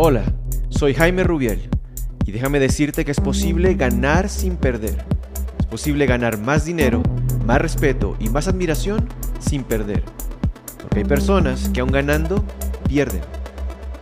Hola, 0.00 0.22
soy 0.68 0.94
Jaime 0.94 1.24
Rubiel 1.24 1.68
y 2.24 2.30
déjame 2.30 2.60
decirte 2.60 3.04
que 3.04 3.10
es 3.10 3.18
posible 3.18 3.74
ganar 3.74 4.28
sin 4.28 4.54
perder. 4.54 5.04
Es 5.58 5.66
posible 5.66 6.06
ganar 6.06 6.38
más 6.38 6.64
dinero, 6.64 7.02
más 7.44 7.60
respeto 7.60 8.14
y 8.20 8.28
más 8.28 8.46
admiración 8.46 9.08
sin 9.40 9.64
perder. 9.64 10.04
Porque 10.80 10.98
hay 10.98 11.04
personas 11.04 11.68
que 11.70 11.80
aún 11.80 11.90
ganando 11.90 12.44
pierden. 12.86 13.22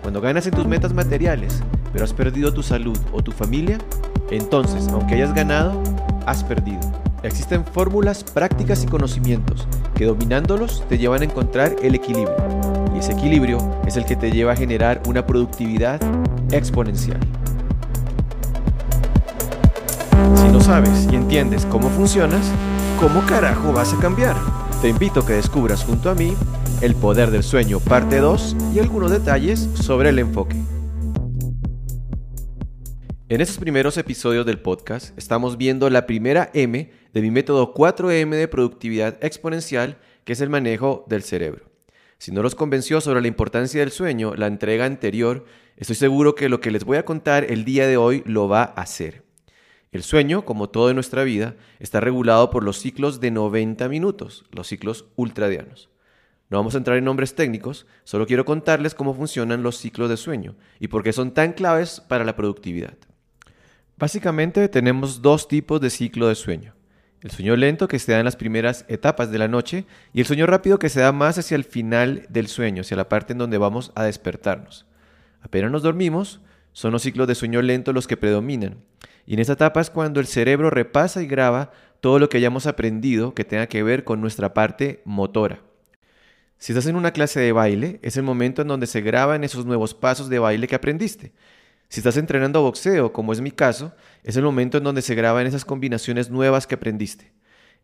Cuando 0.02 0.20
ganas 0.20 0.46
en 0.46 0.52
tus 0.52 0.66
metas 0.66 0.92
materiales, 0.92 1.62
pero 1.94 2.04
has 2.04 2.12
perdido 2.12 2.52
tu 2.52 2.62
salud 2.62 2.98
o 3.14 3.22
tu 3.22 3.32
familia, 3.32 3.78
entonces, 4.30 4.88
aunque 4.88 5.14
hayas 5.14 5.32
ganado, 5.32 5.82
has 6.26 6.44
perdido. 6.44 6.80
Existen 7.22 7.64
fórmulas, 7.64 8.22
prácticas 8.22 8.84
y 8.84 8.86
conocimientos 8.86 9.66
que 9.94 10.04
dominándolos 10.04 10.86
te 10.90 10.98
llevan 10.98 11.22
a 11.22 11.24
encontrar 11.24 11.74
el 11.82 11.94
equilibrio. 11.94 12.75
Y 12.96 13.00
ese 13.00 13.12
equilibrio 13.12 13.58
es 13.86 13.98
el 13.98 14.06
que 14.06 14.16
te 14.16 14.32
lleva 14.32 14.52
a 14.52 14.56
generar 14.56 15.02
una 15.06 15.26
productividad 15.26 16.00
exponencial. 16.50 17.20
Si 20.34 20.48
no 20.48 20.62
sabes 20.62 21.06
y 21.12 21.14
entiendes 21.14 21.66
cómo 21.66 21.90
funcionas, 21.90 22.50
¿cómo 22.98 23.20
carajo 23.26 23.70
vas 23.74 23.92
a 23.92 23.98
cambiar? 23.98 24.34
Te 24.80 24.88
invito 24.88 25.20
a 25.20 25.26
que 25.26 25.34
descubras 25.34 25.84
junto 25.84 26.08
a 26.08 26.14
mí 26.14 26.32
el 26.80 26.94
poder 26.94 27.30
del 27.30 27.42
sueño 27.42 27.80
parte 27.80 28.16
2 28.16 28.56
y 28.74 28.78
algunos 28.78 29.10
detalles 29.10 29.68
sobre 29.74 30.08
el 30.08 30.18
enfoque. 30.18 30.56
En 33.28 33.42
estos 33.42 33.58
primeros 33.58 33.98
episodios 33.98 34.46
del 34.46 34.60
podcast 34.60 35.16
estamos 35.18 35.58
viendo 35.58 35.90
la 35.90 36.06
primera 36.06 36.48
M 36.54 36.90
de 37.12 37.20
mi 37.20 37.30
método 37.30 37.74
4M 37.74 38.30
de 38.30 38.48
productividad 38.48 39.22
exponencial, 39.22 39.98
que 40.24 40.32
es 40.32 40.40
el 40.40 40.48
manejo 40.48 41.04
del 41.08 41.22
cerebro. 41.22 41.75
Si 42.18 42.32
no 42.32 42.42
los 42.42 42.54
convenció 42.54 43.00
sobre 43.00 43.20
la 43.20 43.28
importancia 43.28 43.80
del 43.80 43.90
sueño, 43.90 44.34
la 44.34 44.46
entrega 44.46 44.86
anterior, 44.86 45.44
estoy 45.76 45.96
seguro 45.96 46.34
que 46.34 46.48
lo 46.48 46.60
que 46.60 46.70
les 46.70 46.84
voy 46.84 46.96
a 46.96 47.04
contar 47.04 47.44
el 47.44 47.64
día 47.64 47.86
de 47.86 47.96
hoy 47.96 48.22
lo 48.24 48.48
va 48.48 48.62
a 48.62 48.82
hacer. 48.82 49.24
El 49.92 50.02
sueño, 50.02 50.44
como 50.44 50.68
todo 50.68 50.90
en 50.90 50.96
nuestra 50.96 51.24
vida, 51.24 51.56
está 51.78 52.00
regulado 52.00 52.50
por 52.50 52.64
los 52.64 52.78
ciclos 52.78 53.20
de 53.20 53.30
90 53.30 53.88
minutos, 53.88 54.44
los 54.50 54.66
ciclos 54.66 55.06
ultradianos. 55.16 55.90
No 56.48 56.58
vamos 56.58 56.74
a 56.74 56.78
entrar 56.78 56.96
en 56.96 57.04
nombres 57.04 57.34
técnicos, 57.34 57.86
solo 58.04 58.26
quiero 58.26 58.44
contarles 58.44 58.94
cómo 58.94 59.14
funcionan 59.14 59.62
los 59.62 59.78
ciclos 59.78 60.08
de 60.08 60.16
sueño 60.16 60.54
y 60.78 60.88
por 60.88 61.02
qué 61.02 61.12
son 61.12 61.32
tan 61.32 61.52
claves 61.52 62.00
para 62.00 62.24
la 62.24 62.36
productividad. 62.36 62.96
Básicamente 63.96 64.68
tenemos 64.68 65.22
dos 65.22 65.48
tipos 65.48 65.80
de 65.80 65.90
ciclo 65.90 66.28
de 66.28 66.34
sueño. 66.34 66.75
El 67.26 67.32
sueño 67.32 67.56
lento 67.56 67.88
que 67.88 67.98
se 67.98 68.12
da 68.12 68.20
en 68.20 68.24
las 68.24 68.36
primeras 68.36 68.84
etapas 68.86 69.32
de 69.32 69.38
la 69.38 69.48
noche 69.48 69.84
y 70.12 70.20
el 70.20 70.26
sueño 70.26 70.46
rápido 70.46 70.78
que 70.78 70.88
se 70.88 71.00
da 71.00 71.10
más 71.10 71.36
hacia 71.36 71.56
el 71.56 71.64
final 71.64 72.24
del 72.28 72.46
sueño, 72.46 72.82
hacia 72.82 72.96
la 72.96 73.08
parte 73.08 73.32
en 73.32 73.40
donde 73.40 73.58
vamos 73.58 73.90
a 73.96 74.04
despertarnos. 74.04 74.86
Apenas 75.40 75.72
nos 75.72 75.82
dormimos, 75.82 76.40
son 76.72 76.92
los 76.92 77.02
ciclos 77.02 77.26
de 77.26 77.34
sueño 77.34 77.62
lento 77.62 77.92
los 77.92 78.06
que 78.06 78.16
predominan. 78.16 78.76
Y 79.26 79.34
en 79.34 79.40
esta 79.40 79.54
etapa 79.54 79.80
es 79.80 79.90
cuando 79.90 80.20
el 80.20 80.28
cerebro 80.28 80.70
repasa 80.70 81.20
y 81.20 81.26
graba 81.26 81.72
todo 82.00 82.20
lo 82.20 82.28
que 82.28 82.36
hayamos 82.36 82.68
aprendido 82.68 83.34
que 83.34 83.42
tenga 83.42 83.66
que 83.66 83.82
ver 83.82 84.04
con 84.04 84.20
nuestra 84.20 84.54
parte 84.54 85.02
motora. 85.04 85.62
Si 86.58 86.70
estás 86.70 86.86
en 86.86 86.94
una 86.94 87.10
clase 87.10 87.40
de 87.40 87.50
baile, 87.50 87.98
es 88.02 88.16
el 88.16 88.22
momento 88.22 88.62
en 88.62 88.68
donde 88.68 88.86
se 88.86 89.00
graban 89.00 89.42
esos 89.42 89.66
nuevos 89.66 89.94
pasos 89.94 90.28
de 90.28 90.38
baile 90.38 90.68
que 90.68 90.76
aprendiste. 90.76 91.32
Si 91.88 92.00
estás 92.00 92.16
entrenando 92.16 92.62
boxeo, 92.62 93.12
como 93.12 93.32
es 93.32 93.40
mi 93.40 93.50
caso, 93.50 93.92
es 94.24 94.36
el 94.36 94.42
momento 94.42 94.78
en 94.78 94.84
donde 94.84 95.02
se 95.02 95.14
graban 95.14 95.46
esas 95.46 95.64
combinaciones 95.64 96.30
nuevas 96.30 96.66
que 96.66 96.74
aprendiste. 96.74 97.32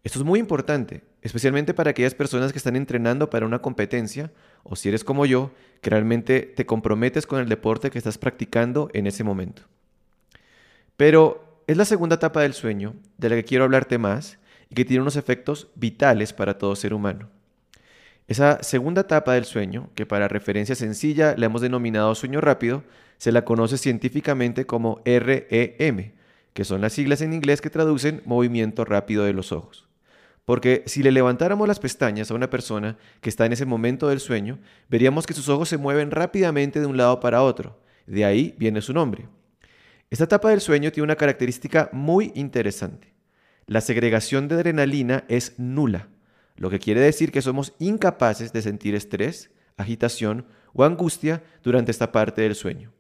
Esto 0.05 0.19
es 0.19 0.25
muy 0.25 0.41
importante, 0.41 1.05
especialmente 1.21 1.75
para 1.75 1.91
aquellas 1.91 2.15
personas 2.15 2.51
que 2.51 2.59
están 2.59 2.75
entrenando 2.75 3.31
para 3.31 3.47
una 3.47 3.61
competencia, 3.61 4.33
o 4.65 4.75
si 4.75 4.89
eres 4.89 5.05
como 5.05 5.27
yo, 5.27 5.53
que 5.81 5.91
realmente 5.91 6.41
te 6.41 6.67
comprometes 6.67 7.27
con 7.27 7.41
el 7.41 7.49
deporte 7.49 7.91
que 7.91 7.99
estás 7.99 8.19
practicando 8.19 8.91
en 8.95 9.07
ese 9.07 9.23
momento. 9.23 9.63
Pero 10.97 11.63
es 11.69 11.77
la 11.77 11.85
segunda 11.85 12.17
etapa 12.17 12.43
del 12.43 12.55
sueño, 12.55 12.97
de 13.19 13.29
la 13.29 13.37
que 13.37 13.45
quiero 13.45 13.63
hablarte 13.63 13.99
más, 13.99 14.39
y 14.69 14.75
que 14.75 14.85
tiene 14.85 15.03
unos 15.03 15.17
efectos 15.17 15.69
vitales 15.77 16.33
para 16.33 16.59
todo 16.59 16.75
ser 16.75 16.95
humano. 16.95 17.29
Esa 18.29 18.63
segunda 18.63 19.03
etapa 19.03 19.35
del 19.35 19.45
sueño, 19.45 19.91
que 19.95 20.07
para 20.07 20.29
referencia 20.29 20.75
sencilla 20.75 21.35
la 21.37 21.47
hemos 21.47 21.61
denominado 21.61 22.15
sueño 22.15 22.41
rápido, 22.41 22.85
se 23.19 23.33
la 23.33 23.45
conoce 23.45 23.79
científicamente 23.79 24.65
como 24.67 25.01
REM, 25.05 26.13
que 26.53 26.65
son 26.65 26.81
las 26.81 26.93
siglas 26.93 27.21
en 27.21 27.33
inglés 27.33 27.61
que 27.61 27.71
traducen 27.71 28.23
movimiento 28.25 28.85
rápido 28.85 29.25
de 29.25 29.33
los 29.33 29.53
ojos. 29.53 29.89
Porque 30.45 30.83
si 30.87 31.03
le 31.03 31.13
levantáramos 31.13 31.69
las 31.69 31.79
pestañas 31.79 32.31
a 32.31 32.35
una 32.35 32.51
persona 32.51 32.97
que 33.21 33.29
está 33.29 33.47
en 33.47 33.53
ese 33.53 33.65
momento 33.65 34.09
del 34.09 34.21
sueño, 34.21 34.59
veríamos 34.89 35.27
que 35.27 35.35
sus 35.35 35.49
ojos 35.49 35.69
se 35.69 35.79
mueven 35.79 36.11
rápidamente 36.11 36.81
de 36.81 36.87
un 36.87 36.97
lado 36.97 37.21
para 37.21 37.43
otro. 37.43 37.81
De 38.07 38.25
ahí 38.25 38.55
viene 38.59 38.83
su 38.83 38.93
nombre. 38.93 39.29
Esta 40.11 40.25
etapa 40.25 40.51
del 40.51 40.61
sueño 40.61 40.91
tiene 40.91 41.05
una 41.05 41.17
característica 41.17 41.89
muy 41.93 42.33
interesante. 42.35 43.15
La 43.67 43.81
segregación 43.81 44.49
de 44.49 44.57
adrenalina 44.57 45.25
es 45.29 45.55
nula, 45.59 46.09
lo 46.57 46.71
que 46.71 46.79
quiere 46.79 47.01
decir 47.01 47.33
que 47.33 47.43
somos 47.43 47.75
incapaces 47.79 48.53
de 48.53 48.63
sentir 48.63 48.95
estrés, 48.95 49.51
agitación 49.77 50.47
o 50.73 50.85
angustia 50.85 51.43
durante 51.63 51.91
esta 51.91 52.13
parte 52.13 52.43
del 52.43 52.55
sueño. 52.55 52.93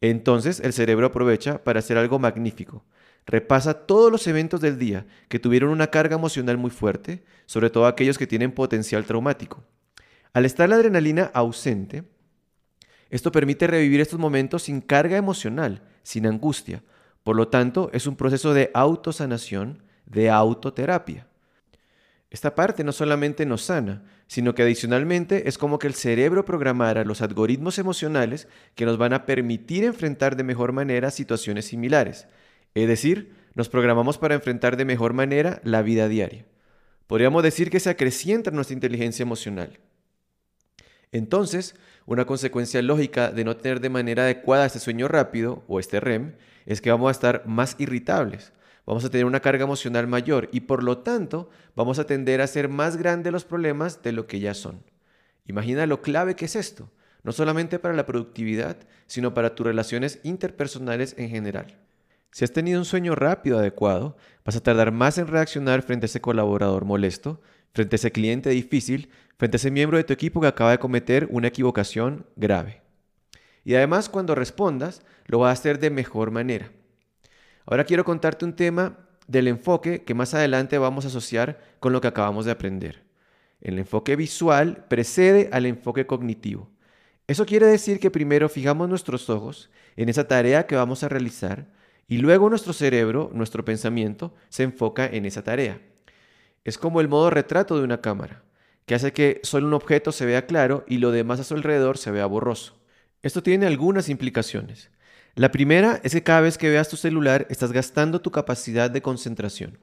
Entonces 0.00 0.60
el 0.60 0.72
cerebro 0.72 1.06
aprovecha 1.06 1.62
para 1.64 1.78
hacer 1.78 1.96
algo 1.96 2.18
magnífico. 2.18 2.84
Repasa 3.26 3.86
todos 3.86 4.12
los 4.12 4.26
eventos 4.26 4.60
del 4.60 4.78
día 4.78 5.06
que 5.28 5.38
tuvieron 5.38 5.70
una 5.70 5.86
carga 5.86 6.16
emocional 6.16 6.58
muy 6.58 6.70
fuerte, 6.70 7.24
sobre 7.46 7.70
todo 7.70 7.86
aquellos 7.86 8.18
que 8.18 8.26
tienen 8.26 8.52
potencial 8.52 9.04
traumático. 9.04 9.64
Al 10.34 10.44
estar 10.44 10.68
la 10.68 10.76
adrenalina 10.76 11.30
ausente, 11.32 12.04
esto 13.08 13.32
permite 13.32 13.66
revivir 13.66 14.00
estos 14.00 14.18
momentos 14.18 14.64
sin 14.64 14.80
carga 14.80 15.16
emocional, 15.16 15.82
sin 16.02 16.26
angustia. 16.26 16.82
Por 17.22 17.36
lo 17.36 17.48
tanto, 17.48 17.88
es 17.92 18.06
un 18.06 18.16
proceso 18.16 18.52
de 18.52 18.70
autosanación, 18.74 19.82
de 20.04 20.30
autoterapia. 20.30 21.28
Esta 22.30 22.54
parte 22.54 22.82
no 22.82 22.92
solamente 22.92 23.46
nos 23.46 23.62
sana, 23.62 24.02
sino 24.26 24.54
que 24.54 24.62
adicionalmente 24.62 25.48
es 25.48 25.58
como 25.58 25.78
que 25.78 25.86
el 25.86 25.94
cerebro 25.94 26.44
programara 26.44 27.04
los 27.04 27.22
algoritmos 27.22 27.78
emocionales 27.78 28.48
que 28.74 28.86
nos 28.86 28.98
van 28.98 29.12
a 29.12 29.26
permitir 29.26 29.84
enfrentar 29.84 30.36
de 30.36 30.42
mejor 30.42 30.72
manera 30.72 31.10
situaciones 31.10 31.66
similares. 31.66 32.26
Es 32.74 32.88
decir, 32.88 33.34
nos 33.54 33.68
programamos 33.68 34.18
para 34.18 34.34
enfrentar 34.34 34.76
de 34.76 34.84
mejor 34.84 35.12
manera 35.12 35.60
la 35.62 35.82
vida 35.82 36.08
diaria. 36.08 36.44
Podríamos 37.06 37.42
decir 37.42 37.70
que 37.70 37.80
se 37.80 37.90
acrecienta 37.90 38.50
nuestra 38.50 38.74
inteligencia 38.74 39.22
emocional. 39.22 39.78
Entonces, 41.12 41.76
una 42.06 42.24
consecuencia 42.24 42.82
lógica 42.82 43.30
de 43.30 43.44
no 43.44 43.56
tener 43.56 43.80
de 43.80 43.90
manera 43.90 44.24
adecuada 44.24 44.66
este 44.66 44.80
sueño 44.80 45.06
rápido 45.06 45.62
o 45.68 45.78
este 45.78 46.00
REM 46.00 46.34
es 46.66 46.80
que 46.80 46.90
vamos 46.90 47.08
a 47.08 47.12
estar 47.12 47.46
más 47.46 47.76
irritables, 47.78 48.52
vamos 48.86 49.04
a 49.04 49.10
tener 49.10 49.26
una 49.26 49.40
carga 49.40 49.64
emocional 49.64 50.06
mayor 50.06 50.48
y 50.52 50.60
por 50.60 50.82
lo 50.82 50.98
tanto 50.98 51.50
vamos 51.74 51.98
a 51.98 52.06
tender 52.06 52.40
a 52.40 52.44
hacer 52.44 52.68
más 52.68 52.96
grandes 52.96 53.32
los 53.32 53.44
problemas 53.44 54.02
de 54.02 54.12
lo 54.12 54.26
que 54.26 54.40
ya 54.40 54.54
son. 54.54 54.82
Imagina 55.46 55.86
lo 55.86 56.02
clave 56.02 56.36
que 56.36 56.46
es 56.46 56.56
esto, 56.56 56.90
no 57.22 57.32
solamente 57.32 57.78
para 57.78 57.94
la 57.94 58.06
productividad, 58.06 58.76
sino 59.06 59.34
para 59.34 59.54
tus 59.54 59.66
relaciones 59.66 60.20
interpersonales 60.22 61.14
en 61.18 61.30
general. 61.30 61.78
Si 62.30 62.44
has 62.44 62.52
tenido 62.52 62.80
un 62.80 62.84
sueño 62.84 63.14
rápido 63.14 63.58
adecuado, 63.58 64.16
vas 64.44 64.56
a 64.56 64.62
tardar 64.62 64.90
más 64.90 65.18
en 65.18 65.28
reaccionar 65.28 65.82
frente 65.82 66.04
a 66.04 66.08
ese 66.08 66.20
colaborador 66.20 66.84
molesto, 66.84 67.40
frente 67.72 67.94
a 67.94 67.98
ese 67.98 68.12
cliente 68.12 68.50
difícil, 68.50 69.08
frente 69.38 69.56
a 69.56 69.58
ese 69.58 69.70
miembro 69.70 69.98
de 69.98 70.04
tu 70.04 70.12
equipo 70.12 70.40
que 70.40 70.48
acaba 70.48 70.72
de 70.72 70.78
cometer 70.78 71.28
una 71.30 71.48
equivocación 71.48 72.26
grave. 72.36 72.82
Y 73.64 73.74
además 73.74 74.08
cuando 74.08 74.34
respondas, 74.34 75.02
lo 75.26 75.38
vas 75.38 75.50
a 75.50 75.60
hacer 75.60 75.78
de 75.78 75.90
mejor 75.90 76.30
manera. 76.30 76.70
Ahora 77.66 77.84
quiero 77.84 78.04
contarte 78.04 78.44
un 78.44 78.54
tema 78.54 78.98
del 79.26 79.48
enfoque 79.48 80.04
que 80.04 80.14
más 80.14 80.34
adelante 80.34 80.76
vamos 80.78 81.04
a 81.04 81.08
asociar 81.08 81.60
con 81.80 81.92
lo 81.92 82.00
que 82.00 82.08
acabamos 82.08 82.44
de 82.44 82.52
aprender. 82.52 83.02
El 83.60 83.78
enfoque 83.78 84.16
visual 84.16 84.84
precede 84.88 85.48
al 85.52 85.64
enfoque 85.64 86.06
cognitivo. 86.06 86.68
Eso 87.26 87.46
quiere 87.46 87.66
decir 87.66 88.00
que 88.00 88.10
primero 88.10 88.50
fijamos 88.50 88.88
nuestros 88.88 89.30
ojos 89.30 89.70
en 89.96 90.10
esa 90.10 90.28
tarea 90.28 90.66
que 90.66 90.76
vamos 90.76 91.02
a 91.02 91.08
realizar 91.08 91.66
y 92.06 92.18
luego 92.18 92.50
nuestro 92.50 92.74
cerebro, 92.74 93.30
nuestro 93.32 93.64
pensamiento, 93.64 94.34
se 94.50 94.64
enfoca 94.64 95.06
en 95.06 95.24
esa 95.24 95.42
tarea. 95.42 95.80
Es 96.64 96.76
como 96.76 97.00
el 97.00 97.08
modo 97.08 97.30
retrato 97.30 97.78
de 97.78 97.84
una 97.84 98.02
cámara, 98.02 98.42
que 98.84 98.94
hace 98.94 99.14
que 99.14 99.40
solo 99.42 99.66
un 99.66 99.72
objeto 99.72 100.12
se 100.12 100.26
vea 100.26 100.44
claro 100.44 100.84
y 100.86 100.98
lo 100.98 101.12
demás 101.12 101.40
a 101.40 101.44
su 101.44 101.54
alrededor 101.54 101.96
se 101.96 102.10
vea 102.10 102.26
borroso. 102.26 102.78
Esto 103.22 103.42
tiene 103.42 103.66
algunas 103.66 104.10
implicaciones. 104.10 104.90
La 105.36 105.50
primera 105.50 106.00
es 106.04 106.12
que 106.12 106.22
cada 106.22 106.42
vez 106.42 106.56
que 106.56 106.70
veas 106.70 106.88
tu 106.88 106.96
celular 106.96 107.48
estás 107.50 107.72
gastando 107.72 108.20
tu 108.20 108.30
capacidad 108.30 108.88
de 108.88 109.02
concentración. 109.02 109.78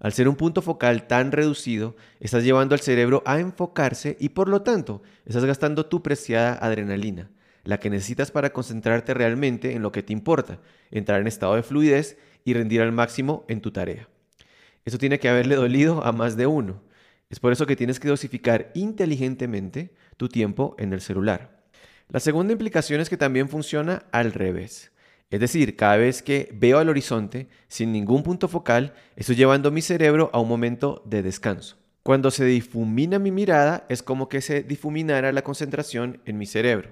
Al 0.00 0.12
ser 0.12 0.26
un 0.26 0.34
punto 0.34 0.60
focal 0.60 1.06
tan 1.06 1.30
reducido, 1.30 1.94
estás 2.18 2.42
llevando 2.42 2.74
al 2.74 2.80
cerebro 2.80 3.22
a 3.24 3.38
enfocarse 3.38 4.16
y 4.18 4.30
por 4.30 4.48
lo 4.48 4.62
tanto 4.62 5.00
estás 5.24 5.44
gastando 5.44 5.86
tu 5.86 6.02
preciada 6.02 6.54
adrenalina, 6.54 7.30
la 7.62 7.78
que 7.78 7.90
necesitas 7.90 8.32
para 8.32 8.52
concentrarte 8.52 9.14
realmente 9.14 9.76
en 9.76 9.82
lo 9.82 9.92
que 9.92 10.02
te 10.02 10.12
importa, 10.12 10.58
entrar 10.90 11.20
en 11.20 11.28
estado 11.28 11.54
de 11.54 11.62
fluidez 11.62 12.18
y 12.44 12.54
rendir 12.54 12.82
al 12.82 12.90
máximo 12.90 13.44
en 13.46 13.60
tu 13.60 13.70
tarea. 13.70 14.08
Eso 14.84 14.98
tiene 14.98 15.20
que 15.20 15.28
haberle 15.28 15.54
dolido 15.54 16.04
a 16.04 16.10
más 16.10 16.36
de 16.36 16.48
uno. 16.48 16.82
Es 17.30 17.38
por 17.38 17.52
eso 17.52 17.66
que 17.66 17.76
tienes 17.76 18.00
que 18.00 18.08
dosificar 18.08 18.72
inteligentemente 18.74 19.94
tu 20.16 20.28
tiempo 20.28 20.74
en 20.76 20.92
el 20.92 21.00
celular. 21.00 21.61
La 22.12 22.20
segunda 22.20 22.52
implicación 22.52 23.00
es 23.00 23.08
que 23.08 23.16
también 23.16 23.48
funciona 23.48 24.04
al 24.12 24.34
revés. 24.34 24.92
Es 25.30 25.40
decir, 25.40 25.76
cada 25.76 25.96
vez 25.96 26.22
que 26.22 26.50
veo 26.52 26.78
al 26.78 26.90
horizonte 26.90 27.48
sin 27.68 27.90
ningún 27.90 28.22
punto 28.22 28.48
focal, 28.48 28.92
estoy 29.16 29.34
llevando 29.34 29.70
mi 29.70 29.80
cerebro 29.80 30.28
a 30.34 30.38
un 30.38 30.46
momento 30.46 31.02
de 31.06 31.22
descanso. 31.22 31.78
Cuando 32.02 32.30
se 32.30 32.44
difumina 32.44 33.18
mi 33.18 33.30
mirada, 33.30 33.86
es 33.88 34.02
como 34.02 34.28
que 34.28 34.42
se 34.42 34.62
difuminara 34.62 35.32
la 35.32 35.40
concentración 35.40 36.20
en 36.26 36.36
mi 36.36 36.44
cerebro. 36.44 36.90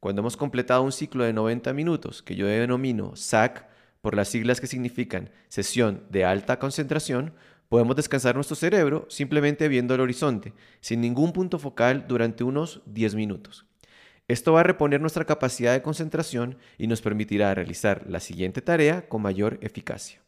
Cuando 0.00 0.18
hemos 0.18 0.36
completado 0.36 0.82
un 0.82 0.90
ciclo 0.90 1.22
de 1.22 1.32
90 1.32 1.72
minutos, 1.72 2.20
que 2.20 2.34
yo 2.34 2.48
denomino 2.48 3.14
SAC, 3.14 3.68
por 4.00 4.16
las 4.16 4.30
siglas 4.30 4.60
que 4.60 4.66
significan 4.66 5.30
sesión 5.48 6.02
de 6.10 6.24
alta 6.24 6.58
concentración, 6.58 7.34
podemos 7.68 7.94
descansar 7.94 8.34
nuestro 8.34 8.56
cerebro 8.56 9.06
simplemente 9.10 9.68
viendo 9.68 9.94
el 9.94 10.00
horizonte, 10.00 10.54
sin 10.80 11.00
ningún 11.00 11.32
punto 11.32 11.60
focal 11.60 12.06
durante 12.08 12.42
unos 12.42 12.82
10 12.86 13.14
minutos. 13.14 13.69
Esto 14.30 14.52
va 14.52 14.60
a 14.60 14.62
reponer 14.62 15.00
nuestra 15.00 15.24
capacidad 15.24 15.72
de 15.72 15.82
concentración 15.82 16.56
y 16.78 16.86
nos 16.86 17.02
permitirá 17.02 17.52
realizar 17.52 18.04
la 18.06 18.20
siguiente 18.20 18.62
tarea 18.62 19.08
con 19.08 19.22
mayor 19.22 19.58
eficacia. 19.60 20.20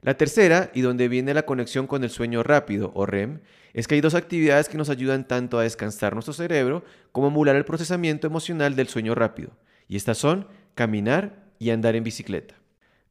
La 0.00 0.16
tercera, 0.16 0.70
y 0.72 0.80
donde 0.80 1.08
viene 1.08 1.34
la 1.34 1.44
conexión 1.44 1.86
con 1.86 2.04
el 2.04 2.08
sueño 2.08 2.42
rápido 2.42 2.90
o 2.94 3.04
REM, 3.04 3.40
es 3.74 3.86
que 3.86 3.96
hay 3.96 4.00
dos 4.00 4.14
actividades 4.14 4.70
que 4.70 4.78
nos 4.78 4.88
ayudan 4.88 5.28
tanto 5.28 5.58
a 5.58 5.62
descansar 5.64 6.14
nuestro 6.14 6.32
cerebro 6.32 6.84
como 7.12 7.26
a 7.26 7.30
emular 7.30 7.54
el 7.54 7.66
procesamiento 7.66 8.26
emocional 8.26 8.76
del 8.76 8.88
sueño 8.88 9.14
rápido, 9.14 9.50
y 9.88 9.96
estas 9.96 10.16
son 10.16 10.48
caminar 10.74 11.44
y 11.58 11.68
andar 11.68 11.96
en 11.96 12.04
bicicleta. 12.04 12.54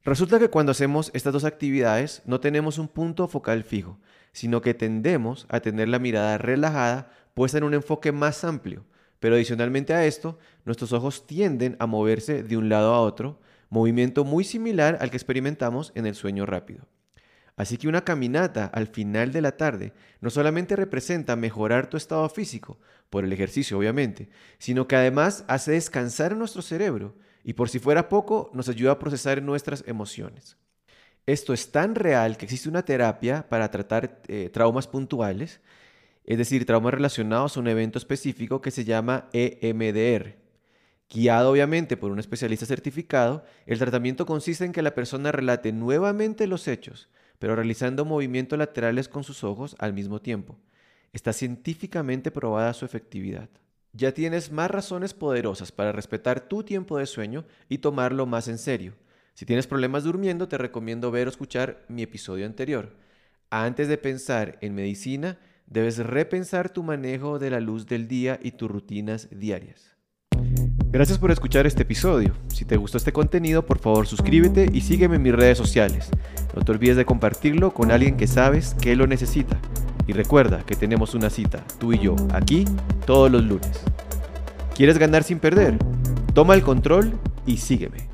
Resulta 0.03 0.39
que 0.39 0.49
cuando 0.49 0.71
hacemos 0.71 1.11
estas 1.13 1.31
dos 1.31 1.43
actividades 1.43 2.23
no 2.25 2.39
tenemos 2.39 2.79
un 2.79 2.87
punto 2.87 3.27
focal 3.27 3.63
fijo, 3.63 3.99
sino 4.31 4.61
que 4.61 4.73
tendemos 4.73 5.45
a 5.47 5.59
tener 5.59 5.89
la 5.89 5.99
mirada 5.99 6.39
relajada 6.39 7.11
puesta 7.35 7.59
en 7.59 7.65
un 7.65 7.75
enfoque 7.75 8.11
más 8.11 8.43
amplio, 8.43 8.83
pero 9.21 9.35
adicionalmente 9.35 9.93
a 9.93 10.07
esto, 10.07 10.39
nuestros 10.65 10.93
ojos 10.93 11.27
tienden 11.27 11.77
a 11.79 11.85
moverse 11.85 12.41
de 12.41 12.57
un 12.57 12.69
lado 12.69 12.91
a 12.95 13.01
otro, 13.01 13.39
movimiento 13.69 14.25
muy 14.25 14.43
similar 14.43 14.97
al 14.99 15.11
que 15.11 15.17
experimentamos 15.17 15.91
en 15.93 16.07
el 16.07 16.15
sueño 16.15 16.47
rápido. 16.47 16.87
Así 17.55 17.77
que 17.77 17.87
una 17.87 18.03
caminata 18.03 18.65
al 18.65 18.87
final 18.87 19.31
de 19.31 19.41
la 19.41 19.57
tarde 19.57 19.93
no 20.21 20.31
solamente 20.31 20.75
representa 20.75 21.35
mejorar 21.35 21.87
tu 21.87 21.97
estado 21.97 22.27
físico, 22.29 22.79
por 23.11 23.23
el 23.23 23.31
ejercicio 23.31 23.77
obviamente, 23.77 24.27
sino 24.57 24.87
que 24.87 24.95
además 24.95 25.45
hace 25.47 25.73
descansar 25.73 26.35
nuestro 26.35 26.63
cerebro 26.63 27.15
y 27.43 27.53
por 27.53 27.69
si 27.69 27.77
fuera 27.77 28.09
poco 28.09 28.49
nos 28.53 28.69
ayuda 28.69 28.93
a 28.93 28.99
procesar 28.99 29.43
nuestras 29.43 29.83
emociones. 29.85 30.57
Esto 31.27 31.53
es 31.53 31.71
tan 31.71 31.93
real 31.93 32.37
que 32.37 32.45
existe 32.45 32.69
una 32.69 32.83
terapia 32.83 33.47
para 33.47 33.69
tratar 33.69 34.19
eh, 34.27 34.49
traumas 34.51 34.87
puntuales 34.87 35.61
es 36.25 36.37
decir, 36.37 36.65
traumas 36.65 36.93
relacionados 36.93 37.55
a 37.55 37.59
un 37.59 37.67
evento 37.67 37.97
específico 37.97 38.61
que 38.61 38.71
se 38.71 38.85
llama 38.85 39.29
EMDR. 39.33 40.37
Guiado 41.09 41.51
obviamente 41.51 41.97
por 41.97 42.11
un 42.11 42.19
especialista 42.19 42.65
certificado, 42.65 43.43
el 43.65 43.79
tratamiento 43.79 44.25
consiste 44.25 44.63
en 44.63 44.71
que 44.71 44.81
la 44.81 44.95
persona 44.95 45.31
relate 45.31 45.73
nuevamente 45.73 46.47
los 46.47 46.67
hechos, 46.67 47.09
pero 47.37 47.55
realizando 47.55 48.05
movimientos 48.05 48.57
laterales 48.57 49.09
con 49.09 49.23
sus 49.23 49.43
ojos 49.43 49.75
al 49.79 49.93
mismo 49.93 50.21
tiempo. 50.21 50.57
Está 51.11 51.33
científicamente 51.33 52.31
probada 52.31 52.73
su 52.73 52.85
efectividad. 52.85 53.49
Ya 53.93 54.13
tienes 54.13 54.51
más 54.51 54.71
razones 54.71 55.13
poderosas 55.13 55.73
para 55.73 55.91
respetar 55.91 56.47
tu 56.47 56.63
tiempo 56.63 56.97
de 56.97 57.05
sueño 57.05 57.45
y 57.67 57.79
tomarlo 57.79 58.25
más 58.25 58.47
en 58.47 58.57
serio. 58.57 58.93
Si 59.33 59.45
tienes 59.45 59.67
problemas 59.67 60.05
durmiendo, 60.05 60.47
te 60.47 60.57
recomiendo 60.57 61.11
ver 61.11 61.27
o 61.27 61.29
escuchar 61.29 61.83
mi 61.89 62.03
episodio 62.03 62.45
anterior. 62.45 62.95
Antes 63.49 63.89
de 63.89 63.97
pensar 63.97 64.57
en 64.61 64.75
medicina, 64.75 65.39
debes 65.71 65.97
repensar 65.99 66.69
tu 66.69 66.83
manejo 66.83 67.39
de 67.39 67.49
la 67.49 67.61
luz 67.61 67.87
del 67.87 68.07
día 68.07 68.37
y 68.43 68.51
tus 68.51 68.69
rutinas 68.69 69.29
diarias. 69.31 69.95
Gracias 70.91 71.17
por 71.17 71.31
escuchar 71.31 71.65
este 71.65 71.83
episodio. 71.83 72.33
Si 72.49 72.65
te 72.65 72.75
gustó 72.75 72.97
este 72.97 73.13
contenido, 73.13 73.65
por 73.65 73.79
favor 73.79 74.05
suscríbete 74.05 74.69
y 74.73 74.81
sígueme 74.81 75.15
en 75.15 75.21
mis 75.21 75.33
redes 75.33 75.57
sociales. 75.57 76.09
No 76.53 76.61
te 76.63 76.73
olvides 76.73 76.97
de 76.97 77.05
compartirlo 77.05 77.73
con 77.73 77.91
alguien 77.91 78.17
que 78.17 78.27
sabes 78.27 78.75
que 78.81 78.97
lo 78.97 79.07
necesita. 79.07 79.57
Y 80.05 80.11
recuerda 80.11 80.65
que 80.65 80.75
tenemos 80.75 81.15
una 81.15 81.29
cita, 81.29 81.63
tú 81.79 81.93
y 81.93 81.99
yo, 81.99 82.17
aquí, 82.33 82.65
todos 83.05 83.31
los 83.31 83.41
lunes. 83.41 83.81
¿Quieres 84.75 84.97
ganar 84.97 85.23
sin 85.23 85.39
perder? 85.39 85.77
Toma 86.33 86.55
el 86.55 86.63
control 86.63 87.13
y 87.45 87.57
sígueme. 87.57 88.10